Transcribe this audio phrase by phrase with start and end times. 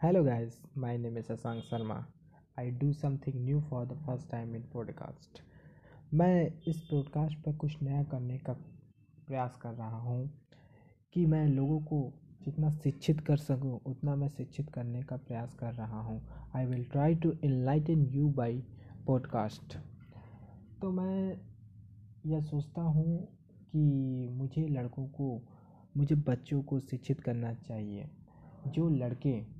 [0.00, 2.04] Hello guys, my name is Asang Sharma.
[2.58, 5.40] I do something new for the first time in podcast.
[6.14, 8.52] मैं इस podcast पर कुछ नया करने का
[9.28, 10.28] प्रयास कर रहा हूँ
[11.14, 12.02] कि मैं लोगों को
[12.44, 16.20] जितना शिक्षित कर सकूँ उतना मैं शिक्षित करने का प्रयास कर रहा हूँ
[16.56, 18.62] I will try to enlighten you by
[19.06, 19.78] podcast
[20.80, 21.40] तो मैं
[22.26, 23.18] यह सोचता हूँ
[23.72, 25.34] कि मुझे लड़कों को
[25.96, 28.08] मुझे बच्चों को शिक्षित करना चाहिए
[28.68, 29.55] जो लड़के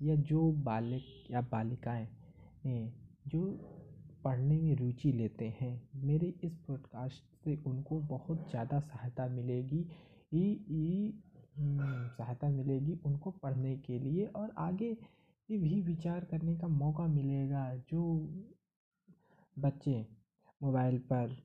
[0.00, 2.06] या जो बालक या बालिकाएँ
[3.28, 3.42] जो
[4.24, 9.80] पढ़ने में रुचि लेते हैं, मेरे इस पॉडकास्ट से उनको बहुत ज़्यादा सहायता मिलेगी।
[10.34, 11.12] ई ई
[12.08, 14.92] सहायता मिलेगी उनको पढ़ने के लिए और आगे
[15.48, 18.02] भी विचार करने का मौका मिलेगा। जो
[19.56, 19.94] बच्चे
[20.60, 21.36] मोबाइल पर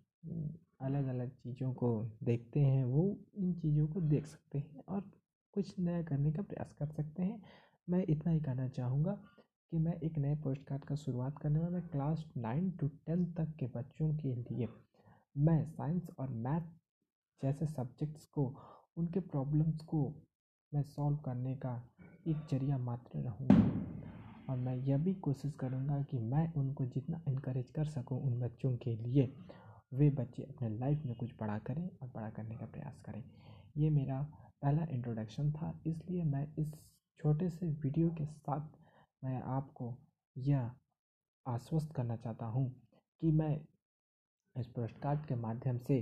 [0.82, 1.90] अलग अलग चीज़ों को
[2.24, 5.10] देखते हैं, वो इन चीज़ों को देख सकते हैं और
[5.54, 7.42] कुछ नया करने का प्रयास कर सकते हैं।
[7.88, 9.12] मैं इतना ही कहना चाहूँगा
[9.72, 13.56] कि मैं एक नए पोस्ट कार्ड का शुरुआत करने वाला क्लास नाइन टू टेंथ तक
[13.60, 14.68] के बच्चों के लिए।
[15.38, 16.68] मैं साइंस और मैथ
[17.42, 18.46] जैसे सब्जेक्ट्स को,
[18.98, 20.04] उनके प्रॉब्लम्स को
[20.72, 21.76] मैं सॉल्व करने का
[22.28, 23.62] एक ज़रिया मात्र रहूँगा।
[24.50, 28.76] और मैं यह भी कोशिश करूँगा कि मैं उनको जितना इनक्रेज कर सकूँ उन बच्चों
[28.78, 29.34] के लिए,
[29.94, 33.24] वे बच्चे अपने लाइफ में कुछ बड़ा करें और बड़ा करने का प्रयास करें।
[33.78, 34.22] ये मेरा
[34.62, 36.74] पहला इंट्रोडक्शन था, इसलिए मैं इस
[37.20, 38.70] छोटे से वीडियो के साथ
[39.24, 39.98] मैं आपको
[40.38, 40.72] यह
[41.48, 42.70] आश्वस्त करना चाहता हूँ
[43.22, 43.56] कि मैं
[44.56, 45.98] इस पोस्टकार्ड के माध्यम से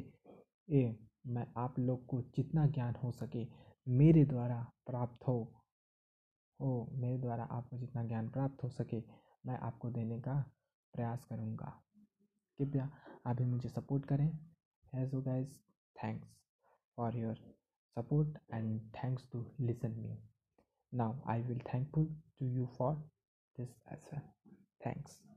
[0.69, 0.83] ये
[1.27, 3.45] मैं आप लोग को जितना ज्ञान हो सके
[3.87, 5.37] मेरे द्वारा प्राप्त हो
[6.59, 9.03] हो, मेरे द्वारा आपको जितना ज्ञान प्राप्त हो सके
[9.45, 10.33] मैं आपको देने का
[10.93, 11.71] प्रयास करूँगा।
[12.59, 12.89] कृपया
[13.25, 14.27] अभी मुझे सपोर्ट करें।
[14.93, 15.57] Hey guys
[15.95, 16.27] thanks
[16.97, 17.35] for your
[17.97, 20.30] support and thanks to listen me
[20.91, 22.07] now i will thankful
[22.39, 22.97] to you for
[23.57, 24.23] this as well.
[24.83, 25.30] Thanks